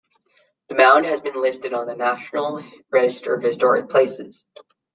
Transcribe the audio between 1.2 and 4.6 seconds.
been listed on the National Register of Historic Places.